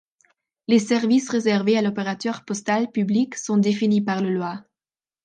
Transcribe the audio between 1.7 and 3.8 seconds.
à l'opérateur postal public sont